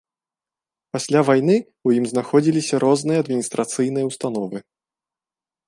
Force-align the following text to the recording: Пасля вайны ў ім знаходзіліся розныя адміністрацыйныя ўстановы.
Пасля 0.95 1.21
вайны 1.27 1.57
ў 1.57 1.89
ім 1.99 2.05
знаходзіліся 2.13 2.75
розныя 2.87 3.17
адміністрацыйныя 3.27 4.05
ўстановы. 4.09 4.57